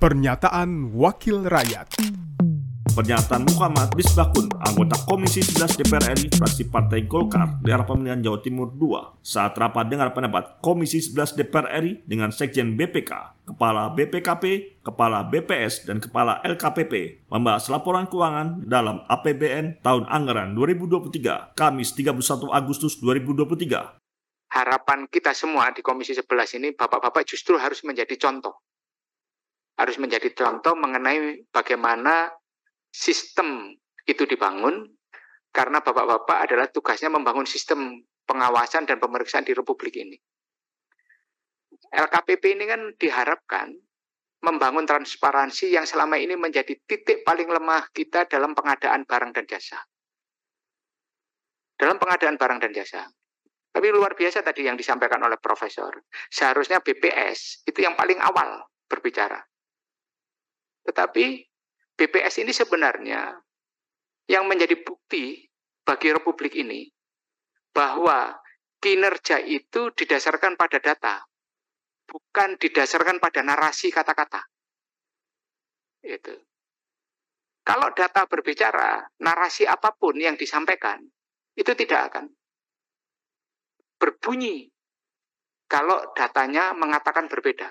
[0.00, 2.00] Pernyataan Wakil Rakyat
[2.96, 8.72] Pernyataan Muhammad Bisbakun, anggota Komisi 11 DPR RI, fraksi Partai Golkar, daerah pemilihan Jawa Timur
[8.80, 14.44] II, saat rapat dengar pendapat Komisi 11 DPR RI dengan Sekjen BPK, Kepala BPKP,
[14.80, 22.48] Kepala BPS, dan Kepala LKPP membahas laporan keuangan dalam APBN tahun anggaran 2023, Kamis 31
[22.48, 24.00] Agustus 2023.
[24.48, 28.64] Harapan kita semua di Komisi 11 ini, Bapak-Bapak justru harus menjadi contoh.
[29.80, 32.28] Harus menjadi contoh mengenai bagaimana
[32.92, 33.72] sistem
[34.04, 34.84] itu dibangun
[35.48, 40.20] karena bapak-bapak adalah tugasnya membangun sistem pengawasan dan pemeriksaan di Republik ini.
[41.90, 43.72] LKPP ini kan diharapkan
[44.40, 49.80] membangun transparansi yang selama ini menjadi titik paling lemah kita dalam pengadaan barang dan jasa.
[51.76, 53.08] Dalam pengadaan barang dan jasa.
[53.70, 55.94] Tapi luar biasa tadi yang disampaikan oleh profesor.
[56.28, 59.38] Seharusnya BPS itu yang paling awal berbicara.
[60.84, 61.24] Tetapi
[61.96, 63.36] BPS ini sebenarnya
[64.30, 65.44] yang menjadi bukti
[65.84, 66.88] bagi Republik ini
[67.74, 68.34] bahwa
[68.80, 71.20] kinerja itu didasarkan pada data,
[72.08, 74.40] bukan didasarkan pada narasi kata-kata.
[76.00, 76.32] Itu.
[77.60, 81.04] Kalau data berbicara, narasi apa pun yang disampaikan
[81.54, 82.24] itu tidak akan
[84.00, 84.72] berbunyi
[85.68, 87.68] kalau datanya mengatakan berbeda.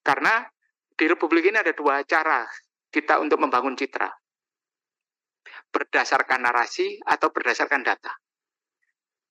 [0.00, 0.48] Karena
[1.00, 2.44] di Republik ini ada dua cara
[2.92, 4.12] kita untuk membangun citra.
[5.72, 8.12] Berdasarkan narasi atau berdasarkan data.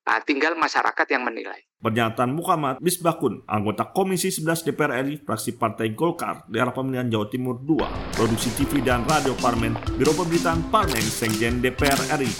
[0.10, 1.70] Nah, tinggal masyarakat yang menilai.
[1.78, 7.62] Pernyataan Muhammad Misbakun, anggota Komisi 11 DPR RI, fraksi Partai Golkar, daerah pemilihan Jawa Timur
[7.62, 7.86] II,
[8.18, 12.32] produksi TV dan radio Parmen, Biro Pemberitaan Parmen, Sekjen DPR RI.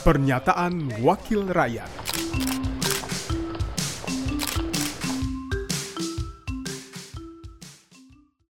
[0.00, 1.90] Pernyataan Wakil Rakyat